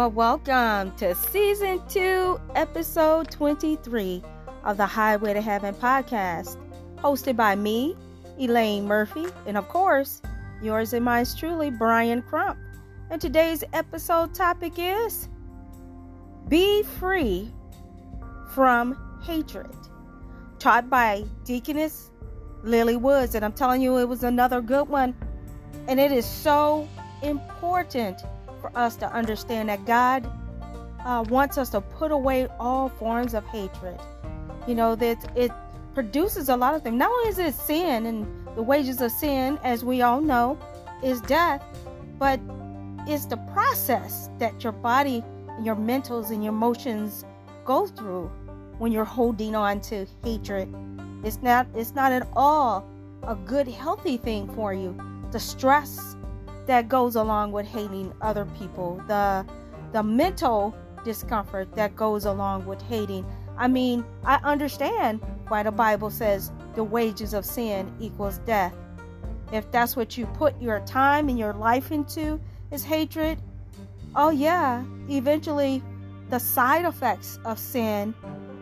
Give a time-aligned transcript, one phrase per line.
[0.00, 4.22] Well, welcome to season two, episode 23
[4.64, 6.56] of the Highway to Heaven podcast,
[6.96, 7.94] hosted by me,
[8.38, 10.22] Elaine Murphy, and of course,
[10.62, 12.58] yours and mine truly, Brian Crump.
[13.10, 15.28] And today's episode topic is
[16.48, 17.52] Be Free
[18.54, 19.68] from Hatred,
[20.58, 22.10] taught by Deaconess
[22.62, 23.34] Lily Woods.
[23.34, 25.14] And I'm telling you, it was another good one.
[25.88, 26.88] And it is so
[27.22, 28.22] important
[28.60, 30.30] for us to understand that God
[31.04, 33.98] uh, wants us to put away all forms of hatred.
[34.66, 35.50] You know, that it
[35.94, 36.96] produces a lot of things.
[36.96, 40.58] Not only is it sin, and the wages of sin, as we all know,
[41.02, 41.62] is death,
[42.18, 42.38] but
[43.06, 45.24] it's the process that your body,
[45.62, 47.24] your mentals, and your emotions
[47.64, 48.30] go through
[48.78, 50.72] when you're holding on to hatred.
[51.24, 51.66] It's not.
[51.74, 52.86] It's not at all
[53.22, 54.96] a good, healthy thing for you.
[55.32, 56.16] The stress
[56.70, 59.44] that goes along with hating other people, the
[59.90, 60.72] the mental
[61.04, 63.26] discomfort that goes along with hating.
[63.58, 68.72] I mean, I understand why the Bible says the wages of sin equals death.
[69.52, 73.42] If that's what you put your time and your life into is hatred,
[74.14, 75.82] oh yeah, eventually
[76.28, 78.14] the side effects of sin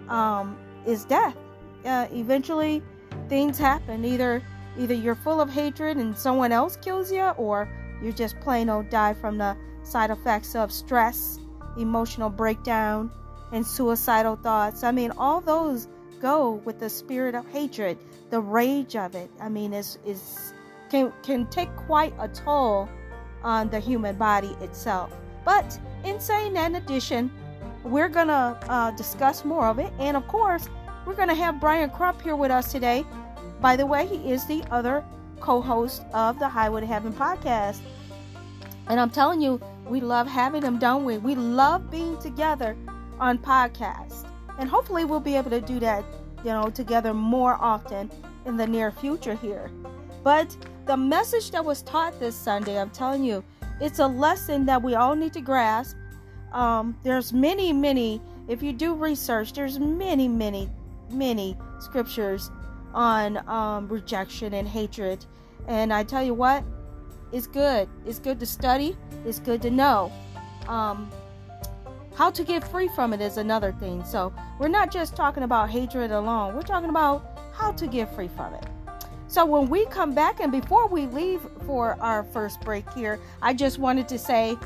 [0.08, 1.36] um, is death.
[1.84, 2.82] Uh, eventually,
[3.28, 4.02] things happen.
[4.02, 4.42] Either
[4.78, 7.68] either you're full of hatred and someone else kills you, or
[8.02, 11.38] you just plain old die from the side effects of stress,
[11.76, 13.10] emotional breakdown,
[13.52, 14.84] and suicidal thoughts.
[14.84, 15.88] I mean, all those
[16.20, 17.98] go with the spirit of hatred,
[18.30, 19.30] the rage of it.
[19.40, 20.52] I mean, is is
[20.90, 22.88] can can take quite a toll
[23.42, 25.12] on the human body itself.
[25.44, 27.30] But in saying that, in addition,
[27.84, 30.68] we're gonna uh, discuss more of it, and of course,
[31.06, 33.04] we're gonna have Brian Crump here with us today.
[33.60, 35.04] By the way, he is the other
[35.40, 37.80] co-host of the Highway to Heaven podcast.
[38.88, 41.18] And I'm telling you, we love having him, don't we?
[41.18, 42.76] We love being together
[43.18, 44.26] on podcasts.
[44.58, 46.04] And hopefully we'll be able to do that,
[46.44, 48.10] you know, together more often
[48.46, 49.70] in the near future here.
[50.24, 53.44] But the message that was taught this Sunday, I'm telling you,
[53.80, 55.96] it's a lesson that we all need to grasp.
[56.52, 60.68] Um, there's many, many, if you do research, there's many, many,
[61.10, 62.50] many scriptures
[62.94, 65.24] on um, rejection and hatred.
[65.66, 66.64] And I tell you what,
[67.32, 67.88] it's good.
[68.06, 68.96] It's good to study.
[69.24, 70.12] It's good to know.
[70.66, 71.10] Um,
[72.14, 74.04] how to get free from it is another thing.
[74.04, 76.54] So we're not just talking about hatred alone.
[76.54, 78.64] We're talking about how to get free from it.
[79.28, 83.52] So when we come back, and before we leave for our first break here, I
[83.52, 84.56] just wanted to say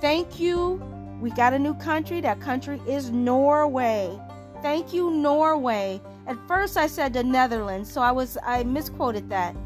[0.00, 0.80] thank you.
[1.20, 2.20] We got a new country.
[2.20, 4.18] That country is Norway.
[4.62, 6.00] Thank you, Norway.
[6.26, 9.56] At first I said the Netherlands, so I was I misquoted that.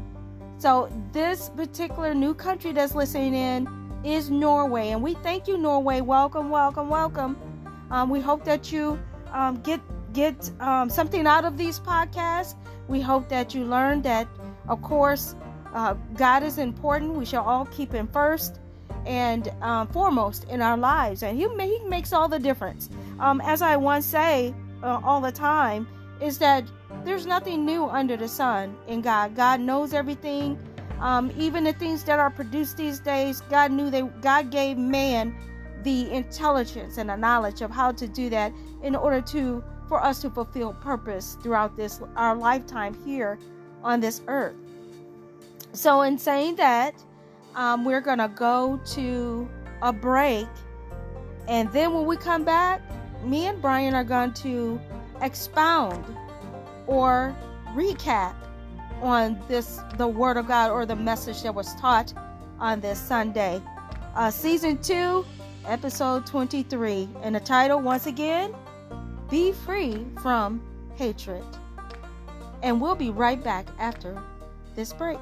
[0.57, 3.67] So this particular new country that's listening in
[4.03, 6.01] is Norway, and we thank you, Norway.
[6.01, 7.37] Welcome, welcome, welcome.
[7.91, 8.99] Um, we hope that you
[9.31, 9.81] um, get
[10.13, 12.55] get um, something out of these podcasts.
[12.87, 14.27] We hope that you learn that,
[14.67, 15.35] of course,
[15.73, 17.13] uh, God is important.
[17.13, 18.59] We shall all keep Him first
[19.05, 22.89] and um, foremost in our lives, and He, he makes all the difference.
[23.19, 25.87] Um, as I once say uh, all the time,
[26.21, 26.63] is that
[27.03, 29.35] there's nothing new under the sun in God.
[29.35, 30.57] God knows everything.
[30.99, 35.35] Um, even the things that are produced these days, God knew that God gave man
[35.83, 38.51] the intelligence and the knowledge of how to do that
[38.81, 43.39] in order to for us to fulfill purpose throughout this our lifetime here
[43.83, 44.55] on this earth.
[45.71, 47.01] So, in saying that,
[47.55, 49.49] um, we're gonna go to
[49.81, 50.47] a break,
[51.47, 52.81] and then when we come back,
[53.23, 54.79] me and Brian are going to
[55.21, 56.03] expound
[56.85, 57.35] or
[57.73, 58.33] recap
[59.01, 62.13] on this the word of god or the message that was taught
[62.59, 63.61] on this sunday.
[64.15, 65.25] Uh, season 2
[65.65, 68.55] episode 23 and the title once again
[69.29, 70.61] be free from
[70.95, 71.43] hatred.
[72.63, 74.19] And we'll be right back after
[74.75, 75.19] this break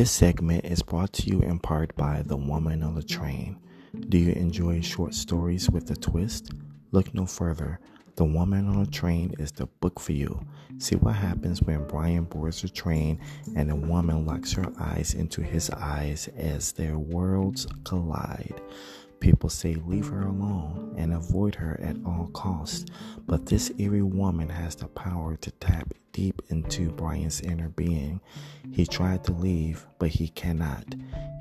[0.00, 3.58] This segment is brought to you in part by The Woman on the Train.
[4.08, 6.52] Do you enjoy short stories with a twist?
[6.90, 7.80] Look no further.
[8.16, 10.40] The Woman on the Train is the book for you.
[10.78, 13.20] See what happens when Brian boards the train
[13.54, 18.58] and the woman locks her eyes into his eyes as their worlds collide.
[19.20, 22.86] People say leave her alone and avoid her at all costs,
[23.26, 28.20] but this eerie woman has the power to tap deep into Brian's inner being.
[28.72, 30.84] He tried to leave, but he cannot.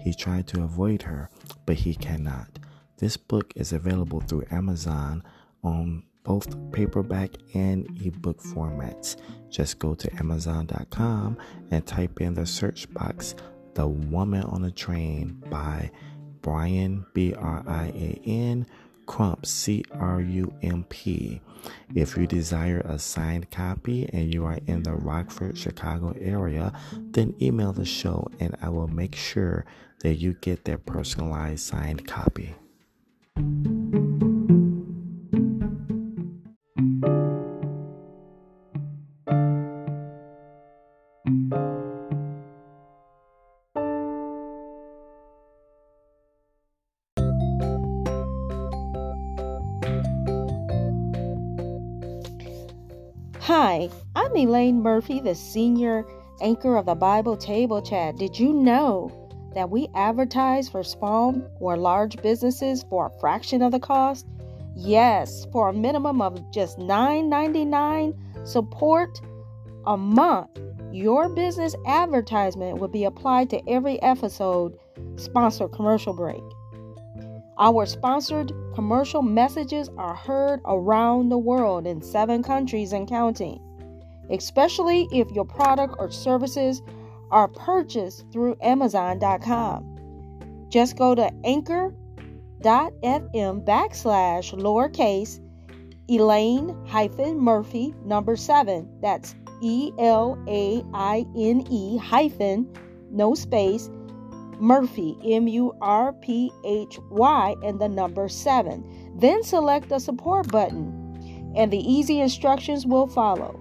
[0.01, 1.30] He tried to avoid her,
[1.66, 2.60] but he cannot.
[2.98, 5.24] This book is available through Amazon
[5.63, 9.16] on both paperback and ebook formats.
[9.50, 11.38] Just go to Amazon.com
[11.72, 13.36] and type in the search box
[13.74, 15.92] The Woman on a Train by
[16.42, 18.65] Brian, B R I A N,
[19.09, 21.41] Crump, C R U M P.
[21.95, 27.33] If you desire a signed copy and you are in the Rockford, Chicago area, then
[27.41, 29.65] email the show and I will make sure
[30.01, 32.53] that you get that personalized signed copy.
[54.69, 56.06] I'm Murphy, the senior
[56.42, 58.18] anchor of the Bible Table Chat.
[58.18, 59.12] Did you know
[59.56, 64.27] that we advertise for small or large businesses for a fraction of the cost?
[64.75, 68.16] Yes, for a minimum of just $9.99
[68.48, 69.19] support
[69.88, 70.51] a month.
[70.92, 74.77] Your business advertisement will be applied to every episode
[75.15, 76.44] sponsored commercial break.
[77.57, 83.60] Our sponsored commercial messages are heard around the world in seven countries and counting,
[84.29, 86.81] especially if your product or services
[87.31, 90.67] are purchased through Amazon.com.
[90.69, 91.93] Just go to anchor.fm
[93.65, 95.39] backslash lowercase
[96.09, 98.89] Elaine hyphen Murphy number seven.
[98.99, 102.67] That's E L A I N E hyphen
[103.11, 103.89] no space
[104.59, 108.83] Murphy, M U R P H Y, and the number 7.
[109.15, 113.59] Then select the support button, and the easy instructions will follow.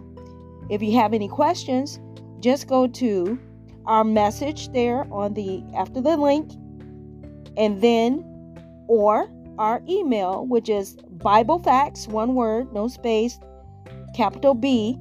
[0.70, 2.00] If you have any questions,
[2.40, 3.38] just go to
[3.86, 6.52] our message there on the after the link
[7.56, 8.24] and then
[8.86, 13.40] or our email which is bible facts one word no space
[14.14, 14.98] capital b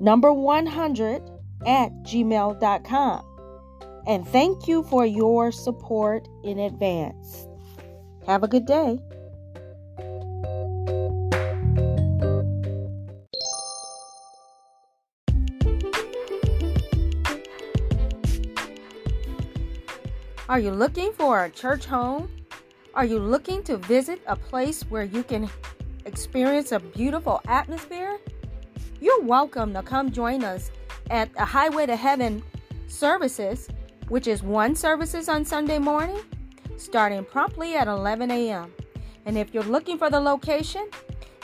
[0.00, 1.22] number 100
[1.64, 3.24] at gmail.com
[4.06, 7.46] and thank you for your support in advance.
[8.26, 8.98] Have a good day.
[20.52, 22.28] Are you looking for a church home?
[22.92, 25.48] Are you looking to visit a place where you can
[26.04, 28.18] experience a beautiful atmosphere?
[29.00, 30.70] You're welcome to come join us
[31.08, 32.42] at the Highway to Heaven
[32.86, 33.70] services
[34.08, 36.20] which is one services on Sunday morning,
[36.76, 38.70] starting promptly at 11 a.m.
[39.24, 40.86] And if you're looking for the location,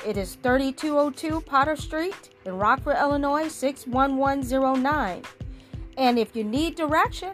[0.06, 5.22] it is 3202 Potter Street in Rockford, Illinois 61109.
[5.96, 7.32] And if you need direction,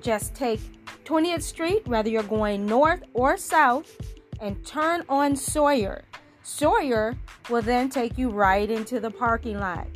[0.00, 0.60] just take
[1.06, 3.96] 20th Street, whether you're going north or south,
[4.40, 6.04] and turn on Sawyer.
[6.42, 7.16] Sawyer
[7.48, 9.86] will then take you right into the parking lot.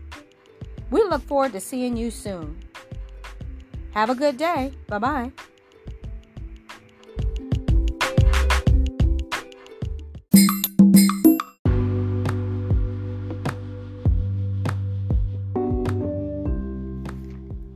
[0.90, 2.60] We look forward to seeing you soon.
[3.92, 4.72] Have a good day.
[4.86, 5.32] Bye bye.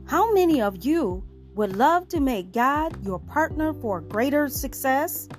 [0.05, 1.23] How many of you
[1.55, 5.29] would love to make God your partner for greater success?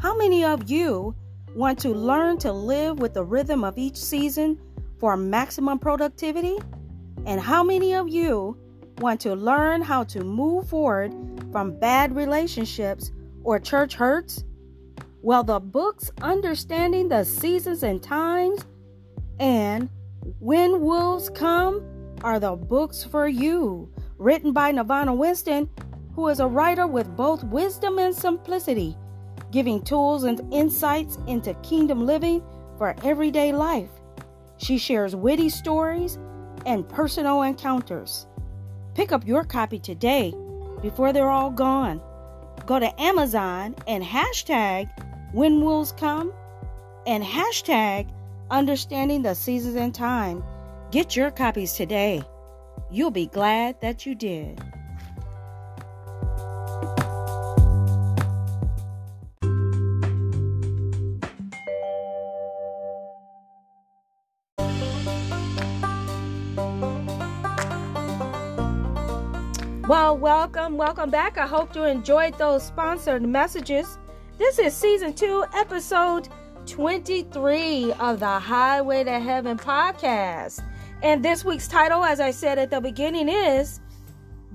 [0.00, 1.14] How many of you
[1.54, 4.58] want to learn to live with the rhythm of each season
[4.98, 6.58] for maximum productivity?
[7.26, 8.58] And how many of you
[8.98, 11.14] want to learn how to move forward
[11.52, 13.12] from bad relationships
[13.44, 14.42] or church hurts?
[15.22, 18.64] Well, the books Understanding the Seasons and Times
[19.38, 19.88] and
[20.40, 21.84] When Wolves Come
[22.24, 23.92] are the books for you,
[24.22, 25.68] written by Nirvana Winston,
[26.14, 28.96] who is a writer with both wisdom and simplicity,
[29.50, 32.40] giving tools and insights into kingdom living
[32.78, 33.90] for everyday life.
[34.58, 36.18] She shares witty stories
[36.66, 38.26] and personal encounters.
[38.94, 40.32] Pick up your copy today
[40.82, 42.00] before they're all gone.
[42.64, 44.88] Go to Amazon and hashtag
[45.32, 46.32] when wolves come
[47.08, 48.08] and hashtag
[48.52, 50.44] understanding the seasons and time.
[50.92, 52.22] Get your copies today.
[52.90, 54.60] You'll be glad that you did.
[69.88, 71.36] Well, welcome, welcome back.
[71.36, 73.98] I hope you enjoyed those sponsored messages.
[74.38, 76.28] This is season two, episode
[76.66, 80.62] 23 of the Highway to Heaven podcast.
[81.02, 83.80] And this week's title, as I said at the beginning, is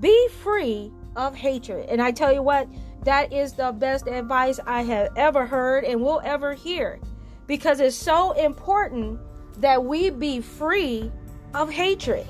[0.00, 1.88] Be Free of hatred.
[1.90, 2.66] And I tell you what,
[3.04, 6.98] that is the best advice I have ever heard and will ever hear
[7.46, 9.20] because it's so important
[9.58, 11.10] that we be free
[11.54, 12.26] of hatred.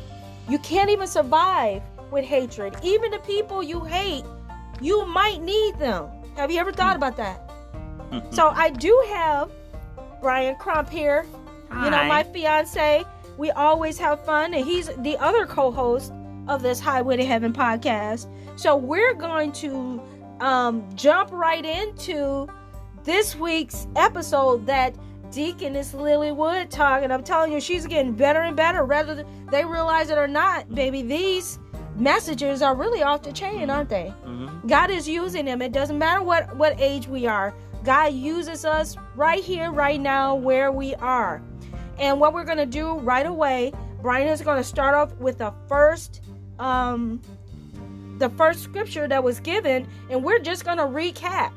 [0.48, 2.76] You can't even survive with hatred.
[2.82, 4.24] Even the people you hate,
[4.80, 6.08] you might need them.
[6.36, 7.02] Have you ever thought hmm.
[7.02, 7.44] about that?
[8.10, 8.32] Mm-hmm.
[8.32, 9.50] so I do have
[10.22, 11.26] Brian Crump here.
[11.70, 11.84] Hi.
[11.84, 13.04] You know, my fiance.
[13.38, 16.12] We always have fun, and he's the other co-host
[16.48, 18.26] of this Highway to Heaven podcast.
[18.56, 20.02] So we're going to
[20.40, 22.48] um, jump right into
[23.04, 24.96] this week's episode that
[25.30, 27.12] Deaconess Lily Wood talking.
[27.12, 30.74] I'm telling you, she's getting better and better, whether they realize it or not.
[30.74, 31.58] Baby, these
[31.96, 34.12] messages are really off the chain, aren't they?
[34.26, 34.66] Mhm.
[34.68, 35.62] God is using them.
[35.62, 37.54] It doesn't matter what what age we are.
[37.84, 41.42] God uses us right here, right now, where we are.
[41.98, 46.22] And what we're gonna do right away, Brian is gonna start off with the first,
[46.58, 47.20] um,
[48.18, 51.52] the first scripture that was given, and we're just gonna recap.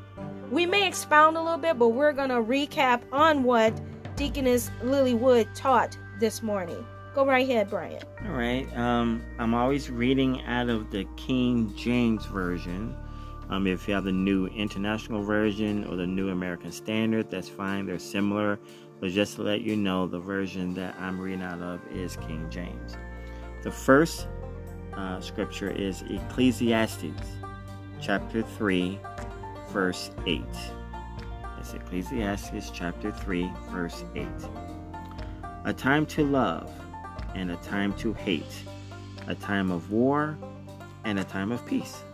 [0.50, 3.80] We may expound a little bit, but we're gonna recap on what
[4.16, 6.84] Deaconess Lily Wood taught this morning.
[7.14, 8.02] Go right ahead, Brian.
[8.26, 8.66] All right.
[8.76, 12.96] Um, I'm always reading out of the King James Version.
[13.50, 17.84] Um, if you have the New International Version or the New American Standard, that's fine.
[17.84, 18.58] They're similar.
[19.02, 22.46] But just to let you know, the version that I'm reading out of is King
[22.48, 22.96] James.
[23.64, 24.28] The first
[24.92, 27.26] uh, scripture is Ecclesiastes
[28.00, 29.00] chapter 3,
[29.70, 30.44] verse 8.
[31.58, 34.28] It's Ecclesiastes chapter 3, verse 8.
[35.64, 36.70] A time to love
[37.34, 38.54] and a time to hate,
[39.26, 40.38] a time of war
[41.02, 42.04] and a time of peace.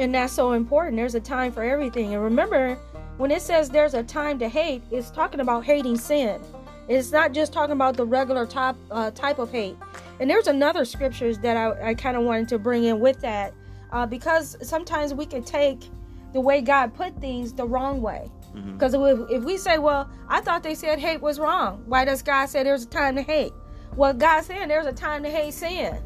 [0.00, 0.96] And that's so important.
[0.96, 2.14] There's a time for everything.
[2.14, 2.76] And remember,
[3.18, 6.40] when it says there's a time to hate, it's talking about hating sin.
[6.88, 9.76] It's not just talking about the regular type uh, type of hate.
[10.20, 13.52] And there's another scriptures that I, I kind of wanted to bring in with that,
[13.92, 15.90] uh, because sometimes we can take
[16.32, 18.30] the way God put things the wrong way.
[18.72, 22.22] Because if, if we say, "Well, I thought they said hate was wrong," why does
[22.22, 23.52] God say there's a time to hate?
[23.94, 25.98] Well, God's saying there's a time to hate sin.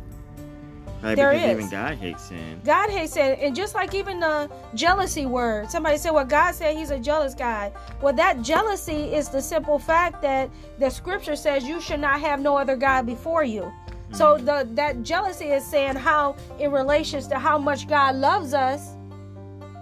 [1.02, 1.58] There is.
[1.58, 2.60] even God hates sin.
[2.64, 6.76] God hates sin, and just like even the jealousy word, somebody said, "Well, God said
[6.76, 11.64] He's a jealous God." Well, that jealousy is the simple fact that the Scripture says
[11.64, 13.72] you should not have no other God before you.
[14.12, 14.44] So mm-hmm.
[14.44, 18.90] the that jealousy is saying how, in relations to how much God loves us,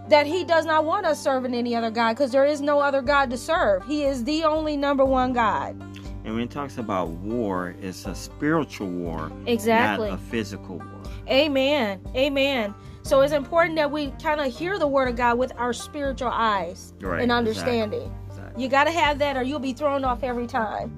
[0.08, 3.02] that He does not want us serving any other God, because there is no other
[3.02, 3.84] God to serve.
[3.84, 5.76] He is the only number one God.
[6.24, 10.10] And when it talks about war, it's a spiritual war, Exactly.
[10.10, 11.02] not a physical war.
[11.28, 12.00] Amen.
[12.14, 12.74] Amen.
[13.02, 16.28] So it's important that we kind of hear the word of God with our spiritual
[16.30, 17.80] eyes Right, and exactly.
[17.80, 18.14] understanding.
[18.28, 18.62] Exactly.
[18.62, 20.92] You got to have that or you'll be thrown off every time.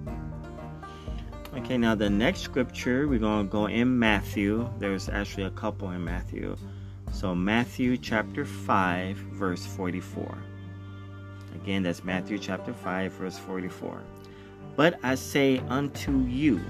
[1.54, 4.68] Okay, now the next scripture, we're going to go in Matthew.
[4.78, 6.56] There's actually a couple in Matthew.
[7.12, 10.38] So, Matthew chapter 5, verse 44.
[11.54, 14.00] Again, that's Matthew chapter 5, verse 44.
[14.76, 16.60] But I say unto you,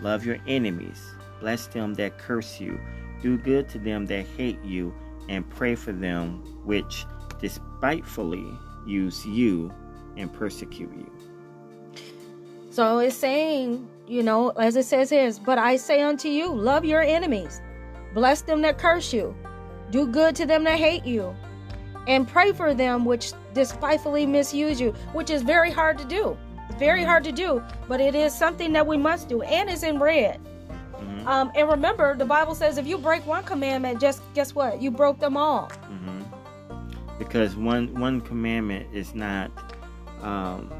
[0.00, 1.02] love your enemies,
[1.40, 2.78] bless them that curse you,
[3.22, 4.94] do good to them that hate you,
[5.28, 7.04] and pray for them which
[7.40, 8.46] despitefully
[8.86, 9.72] use you
[10.16, 11.10] and persecute you.
[12.70, 16.84] So it's saying, you know, as it says here, but I say unto you, love
[16.84, 17.60] your enemies,
[18.12, 19.34] bless them that curse you,
[19.90, 21.34] do good to them that hate you,
[22.06, 26.36] and pray for them which despitefully misuse you, which is very hard to do.
[26.78, 29.98] Very hard to do, but it is something that we must do, and it's in
[30.00, 30.40] red.
[30.98, 31.26] Mhm.
[31.26, 34.80] Um, and remember, the Bible says if you break one commandment, just guess what?
[34.82, 35.68] You broke them all.
[35.86, 36.22] hmm
[37.18, 39.50] Because one one commandment is not
[40.22, 40.70] um,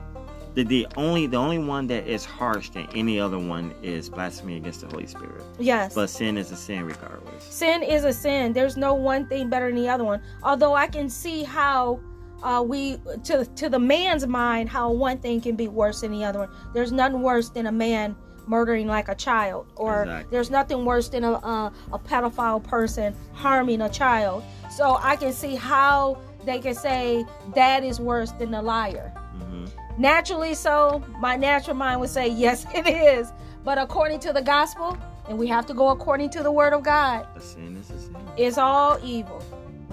[0.54, 4.56] the the only the only one that is harsh than any other one is blasphemy
[4.56, 5.42] against the Holy Spirit.
[5.58, 5.94] Yes.
[5.94, 7.44] But sin is a sin regardless.
[7.44, 8.52] sin is a sin.
[8.52, 10.20] There's no one thing better than the other one.
[10.42, 12.00] Although I can see how
[12.44, 16.24] uh, we, to to the man's mind, how one thing can be worse than the
[16.24, 16.50] other one.
[16.74, 18.14] There's nothing worse than a man
[18.46, 20.30] murdering like a child, or Exactly.
[20.30, 24.44] there's nothing worse than a, a a pedophile person harming a child.
[24.70, 27.24] So I can see how they can say
[27.54, 29.08] that is worse than a liar.
[29.40, 29.64] hmm
[29.96, 33.32] Naturally, so my natural mind would say yes, it is.
[33.64, 34.98] But according to the gospel,
[35.28, 37.98] and we have to go according to the word of God, A sin is a
[37.98, 38.16] sin.
[38.36, 39.40] is all evil.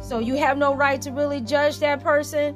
[0.01, 2.55] So you have no right to really judge that person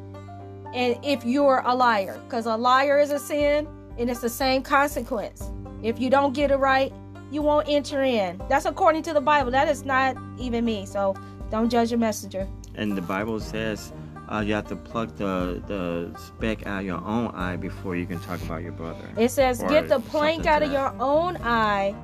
[0.73, 4.61] and if you're a liar because a liar is a sin and it's the same
[4.61, 5.49] consequence.
[5.81, 6.91] If you don't get it right,
[7.31, 8.41] you won't enter in.
[8.49, 9.51] That's according to the Bible.
[9.51, 10.85] That is not even me.
[10.85, 11.15] So
[11.49, 12.47] don't judge a messenger.
[12.75, 13.93] And the Bible says
[14.29, 18.05] uh, you have to pluck the the speck out of your own eye before you
[18.05, 19.09] can talk about your brother.
[19.17, 20.75] It says, get the plank out of that.
[20.75, 21.95] your own eye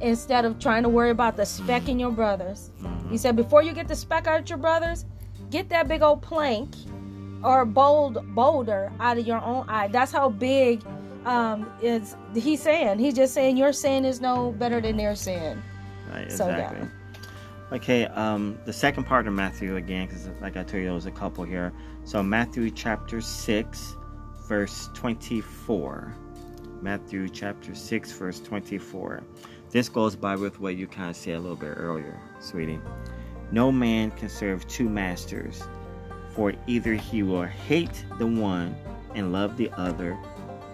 [0.00, 2.70] instead of trying to worry about the speck in your brothers.
[3.10, 5.04] He said, before you get the speck out your brothers,
[5.50, 6.74] get that big old plank
[7.42, 9.88] or bold boulder out of your own eye.
[9.88, 10.82] That's how big
[11.24, 12.98] um, is he's saying.
[12.98, 15.62] He's just saying your sin is no better than their sin.
[16.12, 16.56] Right, So, yeah.
[16.56, 16.88] exactly.
[17.72, 21.06] Okay, um, the second part of Matthew again, because like I told you, there was
[21.06, 21.72] a couple here.
[22.04, 23.94] So Matthew chapter six,
[24.48, 26.14] verse twenty-four.
[26.82, 29.22] Matthew chapter six, verse twenty-four.
[29.70, 32.80] This goes by with what you kind of said a little bit earlier, sweetie.
[33.52, 35.62] No man can serve two masters,
[36.34, 38.74] for either he will hate the one
[39.14, 40.18] and love the other,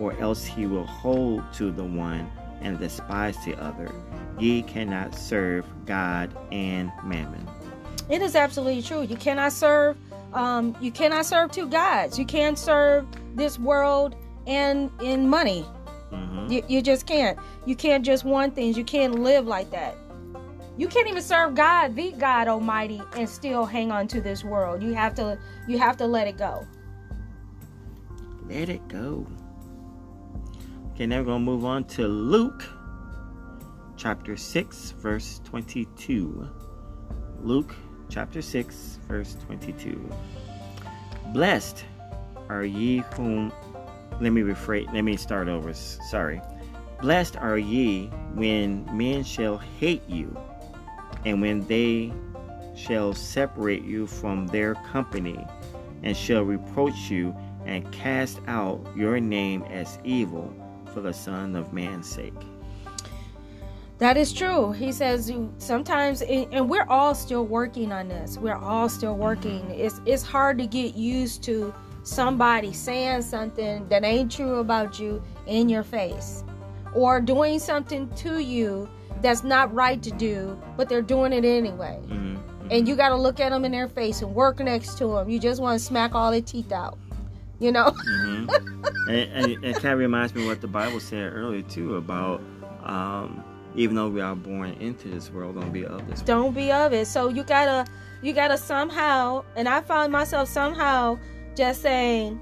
[0.00, 2.30] or else he will hold to the one
[2.62, 3.92] and despise the other.
[4.38, 7.46] Ye cannot serve God and mammon.
[8.08, 9.02] It is absolutely true.
[9.02, 9.98] You cannot serve.
[10.32, 12.18] Um, you cannot serve two gods.
[12.18, 15.66] You can't serve this world and in money.
[16.46, 17.38] Hmm You, you just can't.
[17.64, 18.76] You can't just want things.
[18.76, 19.96] You can't live like that.
[20.78, 24.82] You can't even serve God, the God Almighty, and still hang on to this world.
[24.82, 25.38] You have to.
[25.66, 26.66] You have to let it go.
[28.48, 29.26] Let it go.
[30.92, 32.64] Okay, now we're to move on to Luke
[33.96, 36.48] chapter 6, verse 22.
[37.40, 37.74] Luke
[38.08, 40.10] chapter 6, verse 22.
[41.32, 41.84] Blessed
[42.48, 43.52] are ye whom.
[44.20, 44.92] Let me rephrase.
[44.92, 45.72] Let me start over.
[45.74, 46.40] Sorry.
[47.00, 50.34] Blessed are ye when men shall hate you,
[51.24, 52.12] and when they
[52.74, 55.44] shall separate you from their company,
[56.02, 57.34] and shall reproach you,
[57.66, 60.54] and cast out your name as evil
[60.94, 62.32] for the Son of Man's sake.
[63.98, 64.72] That is true.
[64.72, 68.36] He says sometimes, and we're all still working on this.
[68.36, 69.70] We're all still working.
[69.70, 71.74] It's it's hard to get used to
[72.06, 76.44] somebody saying something that ain't true about you in your face,
[76.94, 78.88] or doing something to you
[79.22, 81.98] that's not right to do, but they're doing it anyway.
[82.08, 82.38] Mhm,
[82.70, 85.28] And you got to look at them in their face and work next to them.
[85.28, 86.96] You just want to smack all their teeth out,
[87.58, 87.90] you know.
[88.08, 88.48] mhm.
[89.08, 92.40] and, and it kind of reminds me of what the Bible said earlier too about
[92.84, 93.42] um,
[93.74, 96.26] even though we are born into this world, don't be of this world.
[96.26, 97.84] don't be of it so you gotta
[98.22, 101.18] you gotta somehow and i found myself somehow
[101.56, 102.40] just saying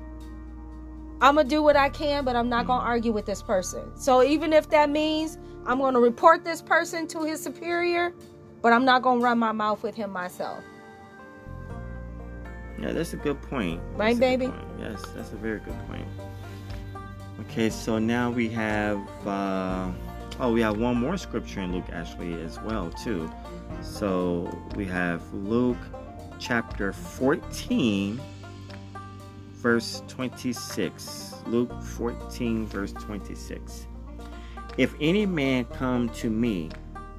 [1.20, 4.22] i'm gonna do what i can but i'm not gonna argue with this person so
[4.22, 8.12] even if that means i'm gonna report this person to his superior
[8.62, 10.62] but i'm not gonna run my mouth with him myself
[12.80, 13.80] Yeah, that's a good point.
[13.94, 14.46] Right, That's good baby?
[14.48, 14.80] point.
[14.80, 16.06] Yes, that's a very good point.
[17.42, 19.90] Okay, so now we have uh,
[20.40, 23.30] oh, we have one more scripture in Luke actually as well too.
[23.80, 25.78] So we have Luke
[26.40, 28.20] chapter 14
[29.64, 31.36] verse 26.
[31.46, 33.86] Luke 14 verse 26.
[34.76, 36.68] If any man come to me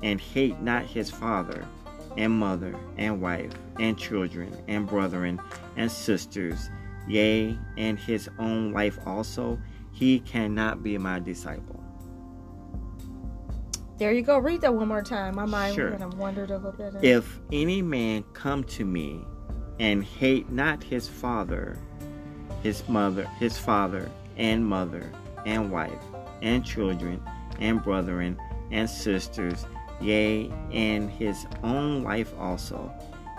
[0.03, 1.65] and hate not his father
[2.17, 5.41] and mother and wife and children and brethren
[5.75, 6.69] and sisters,
[7.07, 9.59] yea, and his own life also,
[9.91, 11.81] he cannot be my disciple.
[13.97, 15.89] there you go read that one more time my mind Sure.
[15.91, 19.25] kind of wandered a little bit If any man come to me
[19.79, 21.79] and hate not his father,
[22.65, 25.11] his mother, his father and mother
[25.45, 26.01] and wife
[26.41, 27.21] and children
[27.59, 28.35] and brethren
[28.71, 29.67] and sisters,
[30.01, 32.91] yea, and his own life also,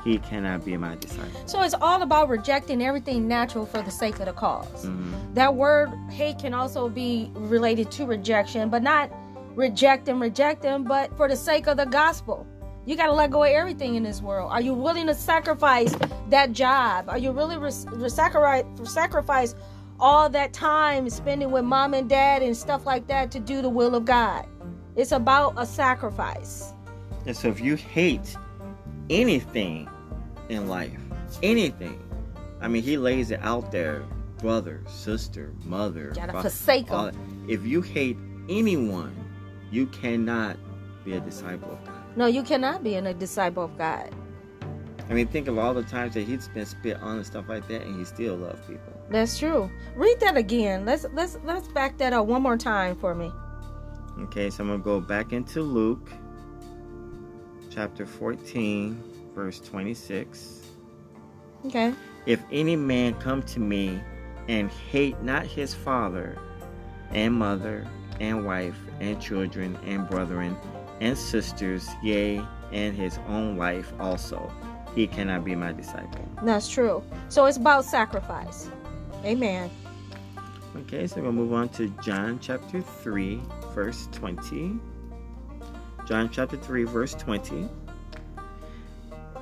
[0.04, 1.40] he cannot be my disciple.
[1.44, 5.34] so it's all about rejecting everything natural for the sake of the because Mhm.
[5.34, 9.10] that word hate can also be related to rejection, but not
[9.56, 12.46] reject and reject them, but for the sake of the gospel.
[12.86, 14.50] You got to let go of everything in this world.
[14.52, 15.92] Are you willing to sacrifice
[16.30, 17.06] that job?
[17.08, 19.54] Are you really re- re- sacrifice sacrifice
[19.98, 23.68] all that time spending with mom and dad and stuff like that to do the
[23.68, 24.46] will of God?
[24.94, 26.72] It's about a sacrifice.
[27.26, 28.36] And so if you hate
[29.10, 29.88] anything
[30.48, 31.00] in life,
[31.42, 32.00] anything,
[32.60, 34.04] I mean, he lays it out there
[34.38, 36.12] brother, sister, mother.
[36.14, 36.94] Gotta fa- forsake 'em.
[36.96, 37.10] all-
[37.48, 38.16] If you hate
[38.48, 39.14] anyone,
[39.72, 40.56] you cannot
[41.04, 41.95] be a disciple of God.
[42.16, 44.10] No, you cannot be a disciple of God.
[45.08, 47.68] I mean, think of all the times that he's been spit on and stuff like
[47.68, 48.92] that, and he still loved people.
[49.10, 49.70] That's true.
[49.94, 50.84] Read that again.
[50.84, 53.30] Let's let's let's back that up one more time for me.
[54.18, 56.10] Okay, so I'm going to go back into Luke
[57.70, 60.62] chapter 14, verse 26.
[61.66, 61.92] Okay.
[62.24, 64.00] If any man come to me
[64.48, 66.38] and hate not his father
[67.10, 67.86] and mother
[68.18, 70.56] and wife and children and brethren
[71.00, 74.50] and sisters, yea, and his own life also,
[74.94, 76.26] he cannot be my disciple.
[76.42, 77.02] That's true.
[77.28, 78.70] So it's about sacrifice.
[79.24, 79.70] Amen.
[80.76, 83.40] Okay, so we'll move on to John chapter 3,
[83.74, 84.78] verse 20.
[86.06, 87.68] John chapter 3, verse 20.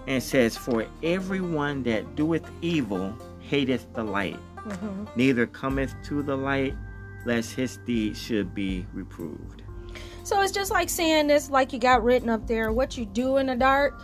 [0.06, 5.08] And says, For everyone that doeth evil hateth the light, Mhm.
[5.16, 6.74] neither cometh to the light,
[7.26, 9.62] lest his deeds should be reproved.
[10.24, 12.72] So it's just like saying this, like you got written up there.
[12.72, 14.00] What you do in the dark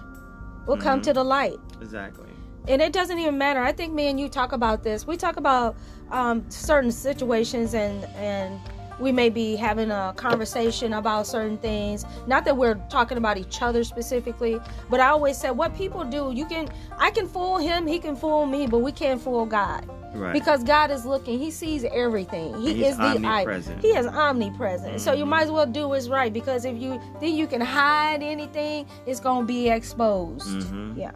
[0.67, 1.05] will come Mhm.
[1.05, 1.59] to the light.
[1.81, 2.27] Exactly.
[2.69, 3.61] and it doesn't even matter.
[3.61, 5.07] I think me and you talk about this.
[5.07, 5.77] We talk about
[6.13, 8.61] um, certain situations, and and
[9.01, 12.05] we may be having a conversation about certain things.
[12.27, 14.61] Not that we're talking about each other specifically,
[14.91, 16.33] but I always said what people do.
[16.35, 19.89] You can, I can fool him, he can fool me, but we can't fool God
[20.13, 20.33] Right.
[20.33, 21.39] because God is looking.
[21.39, 22.61] He sees everything.
[22.61, 23.61] He he's is the eye.
[23.81, 25.01] He is omnipresent.
[25.01, 25.29] So you Mhm.
[25.29, 29.21] might as well do what's right because if you think you can hide anything, it's
[29.21, 30.49] gonna be exposed.
[30.49, 30.97] Mhm.
[30.97, 31.13] Yeah.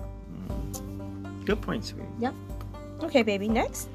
[1.45, 2.05] Good point, sweet.
[2.19, 2.31] Yeah.
[3.03, 3.49] Okay, baby.
[3.49, 3.89] Next.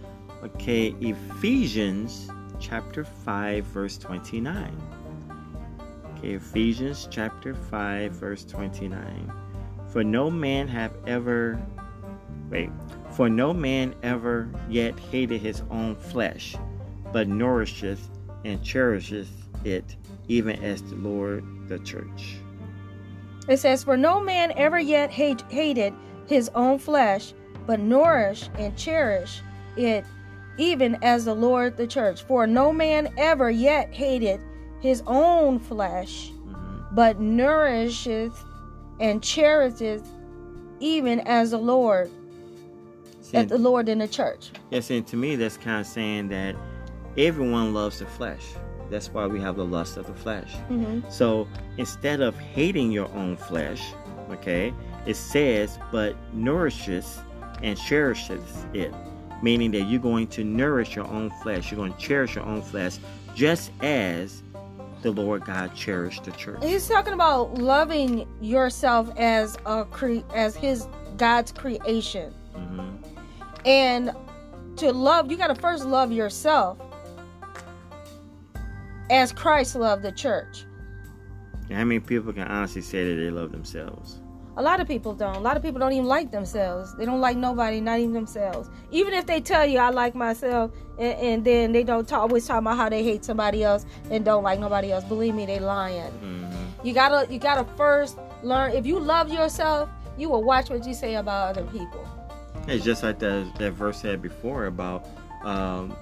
[0.43, 4.75] Okay, Ephesians chapter 5, verse 29.
[6.17, 9.31] Okay, Ephesians chapter 5, verse 29.
[9.91, 11.61] For no man have ever,
[12.49, 12.69] wait,
[13.11, 16.55] for no man ever yet hated his own flesh,
[17.11, 18.09] but nourisheth
[18.45, 19.31] and cherisheth
[19.63, 19.95] it,
[20.27, 22.37] even as the Lord the church.
[23.47, 25.93] It says, For no man ever yet hate, hated
[26.27, 27.33] his own flesh,
[27.65, 29.41] but nourish and cherish
[29.75, 30.05] it,
[30.57, 32.23] even as the Lord the church.
[32.23, 34.41] For no man ever yet hated
[34.79, 36.85] his own flesh, Mhm.
[36.95, 38.43] but nourisheth
[38.99, 40.07] and cherisheth,
[40.79, 42.09] even as the Lord,
[43.33, 44.51] as the Lord in the church.
[44.71, 46.55] Yes, and to me, that's kind of saying that
[47.17, 48.43] everyone loves the flesh.
[48.89, 50.55] That's why we have the lust of the flesh.
[50.67, 53.93] hmm So instead of hating your own flesh,
[54.31, 54.73] okay,
[55.05, 57.19] it says, but nourishes
[57.61, 58.93] and cherishes it,
[59.41, 61.71] meaning that you're going to nourish your own flesh.
[61.71, 62.97] You're going to cherish your own flesh,
[63.35, 64.43] just as
[65.01, 66.63] the Lord God cherished the church.
[66.63, 72.33] He's talking about loving yourself as a cre- as his God's creation.
[72.53, 72.89] hmm
[73.65, 74.11] And
[74.77, 76.77] to love, you got to first love yourself
[79.09, 80.65] as Christ loved the church.
[81.69, 84.19] How many people can honestly say that they love themselves?
[84.59, 85.37] A lot of people don't.
[85.37, 86.93] A lot of people don't even like themselves.
[86.97, 88.69] They don't like nobody, not even themselves.
[88.91, 92.45] Even if they tell you I like myself, and, and then they don't talk, always
[92.45, 95.05] talk about how they hate somebody else and don't like nobody else.
[95.05, 96.11] Believe me, they lying.
[96.11, 98.71] hmm You gotta, you gotta first learn.
[98.73, 102.05] If you love yourself, you will watch what you say about other people.
[102.67, 105.07] It's just like that that verse said before about
[105.45, 105.95] um,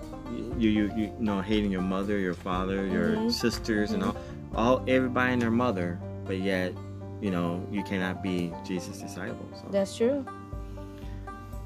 [0.58, 3.32] you, you you know hating your mother, your father, your Mhm.
[3.32, 4.16] sisters, and all
[4.56, 6.74] all everybody and their mother, but yet
[7.22, 9.48] you know you cannot be Jesus' disciple.
[9.56, 9.68] So.
[9.72, 10.26] That's true.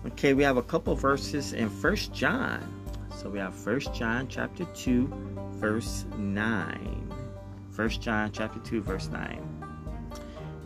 [0.05, 2.77] Okay, we have a couple verses in First John.
[3.15, 5.07] So we have First John chapter two,
[5.53, 7.13] verse nine.
[7.69, 9.47] First John chapter two, verse nine.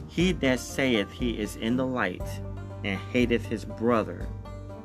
[0.07, 2.23] He that saith he is in the light
[2.85, 4.27] and hateth his brother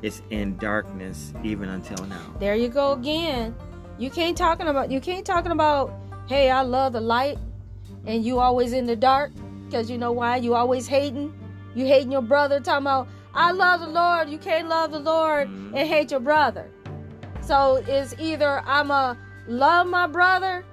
[0.02, 2.34] is in darkness even until now.
[2.40, 3.54] There you go again.
[3.98, 5.92] You can't talking about you can't talking about
[6.26, 7.38] hey I love the light
[8.06, 9.30] and you always in the dark
[9.70, 11.32] because you know why you always hating
[11.74, 15.48] you hating your brother talking about I love the Lord you can't love the Lord
[15.48, 15.74] Mhm.
[15.74, 16.68] and hate your brother.
[17.42, 20.64] So it's either I'm a love my brother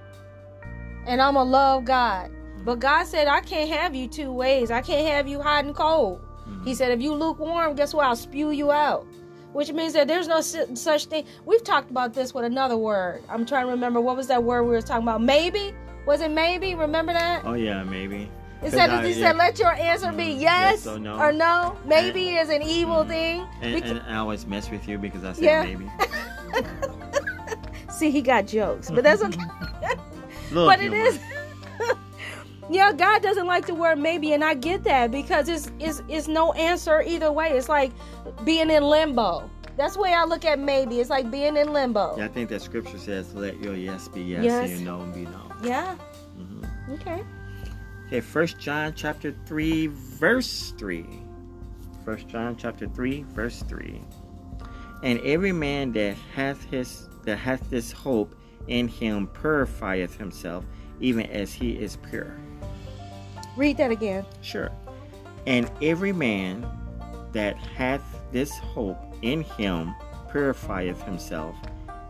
[1.06, 2.32] and I'm a love God.
[2.66, 4.72] But God said I can't have you two ways.
[4.72, 6.22] I can't have you hot and cold.
[6.64, 8.06] He said, if you lukewarm, guess what?
[8.06, 9.06] I'll spew you out.
[9.54, 11.26] Which means that there's no such thing.
[11.46, 13.24] We've talked about this with another word.
[13.30, 15.22] I'm trying to remember what was that word we were talking about.
[15.22, 15.74] Maybe
[16.06, 16.74] was it maybe?
[16.76, 17.44] Remember that?
[17.46, 18.30] Oh yeah, maybe.
[18.64, 20.42] It said, I- he said, let your answer be Mhm.
[20.42, 21.18] yes, Yes or no.
[21.20, 21.78] or no.
[21.86, 23.08] Maybe is an evil Mhm.
[23.08, 23.48] thing.
[23.62, 25.64] And, Bec- and I always mess with you because I said Yeah.
[25.64, 25.90] maybe.
[27.92, 29.42] See, he got jokes, but that's okay.
[30.54, 31.20] But it is.
[32.70, 36.28] yeah, God doesn't like the word maybe, and I get that because it's it's it's
[36.30, 37.50] no answer either way.
[37.58, 37.92] It's like
[38.46, 39.50] being in limbo.
[39.78, 41.02] That's the way I look at maybe.
[41.02, 42.16] It's like being in limbo.
[42.18, 44.70] Yeah, I think that scripture says, "Let your yes be yes, Yes.
[44.72, 45.96] and your no be no." Yeah.
[46.38, 47.24] hmm Okay.
[48.08, 51.06] Okay, First John chapter three, verse three.
[52.06, 54.02] First John chapter three, verse three.
[55.04, 58.34] And every man that hath his that hath this hope
[58.70, 60.64] in him purifieth himself,
[61.02, 62.34] even as he is pure.
[63.58, 64.26] Read that again.
[64.42, 64.72] Sure.
[65.46, 66.66] And every man
[67.34, 69.94] that hath this hope in him
[70.32, 71.58] purifieth himself,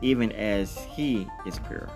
[0.03, 1.89] even as he is pure.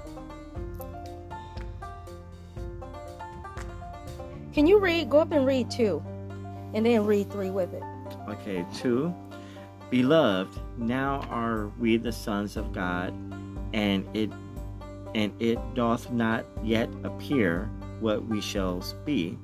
[4.53, 5.09] Can you read?
[5.09, 6.03] Go up and read two,
[6.73, 7.83] and then read three with it.
[8.27, 9.13] Okay, two.
[9.89, 13.13] Beloved, now are we the sons of God,
[13.73, 14.31] and it
[15.13, 19.37] and it doth not yet appear what we shall be.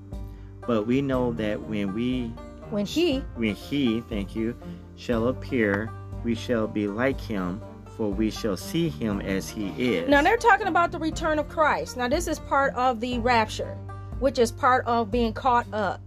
[0.66, 2.28] But we know that when we
[2.70, 4.56] when he when he, thank you,
[4.96, 5.90] shall appear,
[6.24, 7.62] we shall be like him,
[7.96, 10.10] for we shall see him as he is.
[10.10, 11.96] Now they're talking about the return of Christ.
[11.98, 13.78] Now this is part of the rapture,
[14.20, 16.02] which is part of being caught up.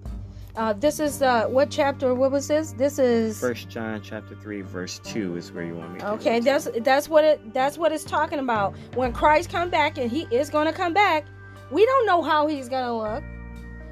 [0.57, 2.14] Uh, this is uh, what chapter?
[2.14, 2.73] What was this?
[2.73, 6.01] This is First John chapter three verse two is where you want me.
[6.01, 8.75] to Okay, that's that's what it that's what it's talking about.
[8.94, 11.25] When Christ come back, and He is going to come back,
[11.70, 13.23] we don't know how He's going to look,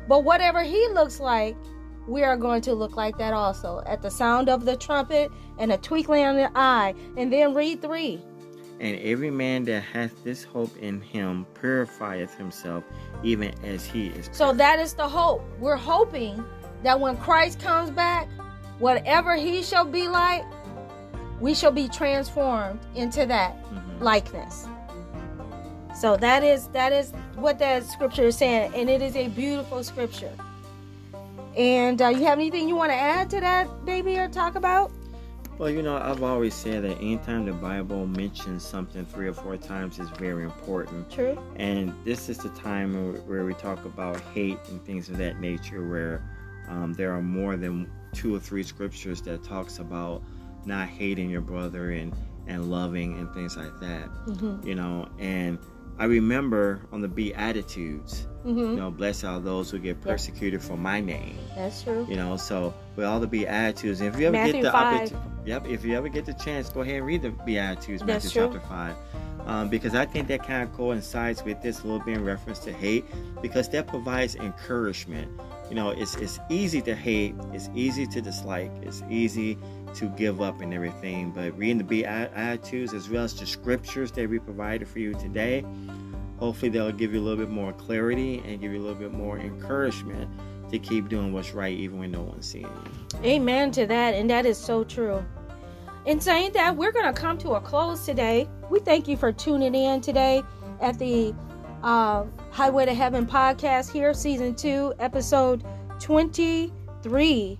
[0.08, 1.56] but whatever He looks like,
[2.08, 3.82] we are going to look like that also.
[3.86, 7.80] At the sound of the trumpet and a twinkling of the eye, and then read
[7.80, 8.20] three.
[8.80, 12.84] And every man that hath this hope in him purifieth himself,
[13.22, 14.28] even as he is.
[14.32, 15.42] So that is the hope.
[15.58, 16.44] We're hoping
[16.82, 18.28] that when Christ comes back,
[18.78, 20.44] whatever He shall be like,
[21.40, 24.00] we shall be transformed into that Mhm.
[24.00, 24.66] likeness.
[25.94, 29.82] So that is that is what that scripture is saying, and it is a beautiful
[29.82, 30.32] scripture.
[31.56, 34.92] And uh, you have anything you want to add to that, baby, or talk about?
[35.58, 39.56] Well, you know, I've always said that anytime the Bible mentions something three or four
[39.56, 41.10] times is very important.
[41.10, 41.36] True.
[41.56, 42.94] And this is the time
[43.26, 46.22] where- we talk about hate and things of that nature, where
[46.68, 50.22] um, there are more than two or three scriptures that talks about
[50.64, 52.12] not hating your brother and
[52.46, 54.04] and loving and things like that.
[54.38, 55.58] hmm You know, and
[55.98, 60.76] I remember on the Beatitudes, hmm you know, blessed are those who get persecuted for
[60.76, 61.36] my name.
[61.56, 62.06] That's true.
[62.08, 65.16] You know, so with all the Beatitudes, if you ever Matthew get the opportunity,
[65.48, 68.60] yep, if you ever get the chance, go ahead and read the Beatitudes, Matthew chapter
[68.60, 68.94] five,
[69.46, 72.58] um, because I think that kind of coincides with this a little bit in reference
[72.60, 73.06] to hate,
[73.40, 75.28] because that provides encouragement.
[75.70, 79.58] You know, it's it's easy to hate, it's easy to dislike, it's easy
[79.94, 84.28] to give up and everything, but reading the Beatitudes as well as the scriptures that
[84.28, 85.64] we provided for you today,
[86.38, 89.12] hopefully they'll give you a little bit more clarity and give you a little bit
[89.12, 90.30] more encouragement
[90.70, 93.18] to keep doing what's right even when no one's seeing you.
[93.24, 95.24] Amen to that, and that is so true.
[96.08, 98.48] In saying that, we're going to come to a close today.
[98.70, 100.42] We thank you for tuning in today
[100.80, 101.34] at the
[101.82, 105.62] uh, Highway to Heaven podcast here, season two, episode
[106.00, 107.58] 23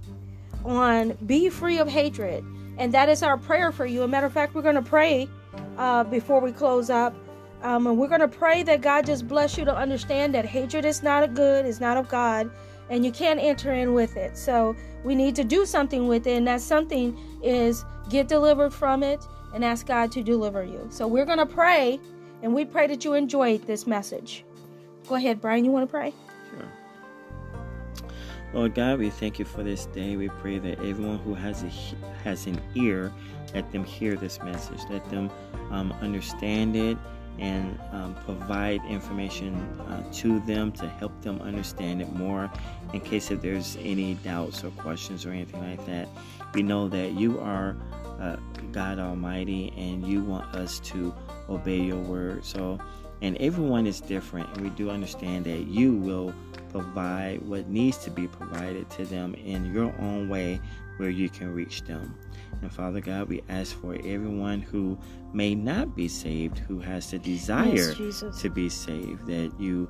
[0.64, 2.42] on Be Free of Hatred.
[2.78, 4.00] And that is our prayer for you.
[4.00, 5.28] As a matter of fact, we're going to pray
[5.76, 7.14] uh, before we close up.
[7.60, 10.86] Um, and we're going to pray that God just bless you to understand that hatred
[10.86, 12.50] is not a good, it's not of God,
[12.88, 14.38] and you can't enter in with it.
[14.38, 19.02] So we need to do something with it, and that something is get delivered from
[19.02, 20.86] it and ask God to deliver you.
[20.90, 22.00] So we're going to pray,
[22.42, 24.44] and we pray that you enjoyed this message.
[25.08, 25.64] Go ahead, Brian.
[25.64, 26.12] You want to pray?
[26.50, 26.68] Sure.
[28.52, 30.16] Lord God, we thank you for this day.
[30.16, 31.70] We pray that everyone who has a
[32.24, 33.12] has an ear,
[33.54, 34.80] let them hear this message.
[34.90, 35.30] Let them
[35.70, 36.98] um, understand it
[37.38, 42.50] and um, provide information uh, to them to help them understand it more.
[42.92, 46.08] In case if there's any doubts or questions or anything like that,
[46.54, 47.76] we know that you are
[48.20, 48.36] uh,
[48.72, 51.14] God Almighty and you want us to
[51.48, 52.44] obey your word.
[52.44, 52.78] So,
[53.22, 56.34] and everyone is different, and we do understand that you will
[56.70, 60.60] provide what needs to be provided to them in your own way
[60.98, 62.14] where you can reach them.
[62.62, 64.98] And Father God, we ask for everyone who
[65.32, 69.88] may not be saved, who has the desire Yes, to be saved, that you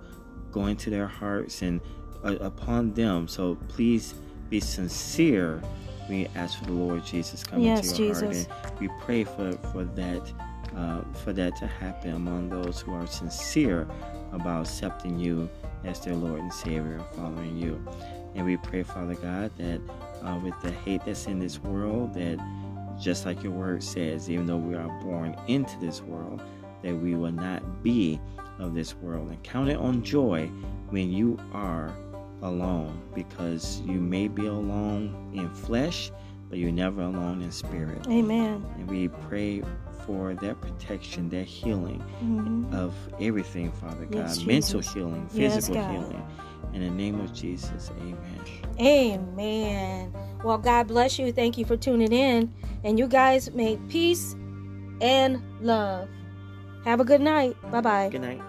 [0.52, 1.80] go into their hearts and
[2.24, 3.28] uh, upon them.
[3.28, 4.14] So please
[4.50, 5.62] be sincere.
[6.08, 8.46] We ask for the Lord Jesus come Yes, into your Jesus.
[8.46, 10.32] heart, and we pray for for that
[10.76, 13.86] uh, for that to happen among those who are sincere
[14.32, 15.48] about accepting you
[15.84, 17.84] as their Lord and Savior and following you.
[18.34, 19.80] And we pray, Father God, that
[20.22, 22.38] uh, with the hate that's in this world, that
[23.00, 26.42] just like your word says, even though we are born into this world,
[26.82, 28.20] that we will not be
[28.58, 29.28] of this world.
[29.28, 30.46] And count it on joy
[30.90, 31.94] when you are
[32.42, 36.10] alone, because you may be alone in flesh,
[36.48, 38.06] but you're never alone in spirit.
[38.08, 38.64] Amen.
[38.76, 39.62] And we pray
[40.08, 42.72] for that protection, that healing Mhm.
[42.72, 44.14] of everything, Father God.
[44.14, 45.90] Yes, Mental healing, physical God.
[45.90, 46.22] healing.
[46.72, 48.16] In the name of Jesus, amen.
[48.80, 50.12] Amen.
[50.42, 51.30] Well, God bless you.
[51.30, 52.50] Thank you for tuning in.
[52.84, 54.34] And you guys make peace
[55.02, 56.08] and love.
[56.86, 57.54] Have a good night.
[57.70, 58.08] Bye bye.
[58.10, 58.40] Good night.